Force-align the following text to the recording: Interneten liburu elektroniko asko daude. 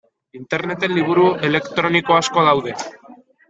Interneten 0.37 0.95
liburu 0.95 1.27
elektroniko 1.51 2.19
asko 2.23 2.49
daude. 2.51 2.77